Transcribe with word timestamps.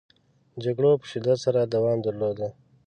جګړو 0.63 0.91
په 1.01 1.05
شدت 1.11 1.37
سره 1.45 1.59
دوام 1.73 1.97
درلوده. 2.05 2.47